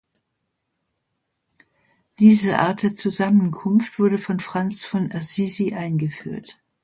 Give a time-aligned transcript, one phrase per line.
[2.17, 6.57] Diese Art der Zusammenkunft wurde von Franz von Assisi eingeführt.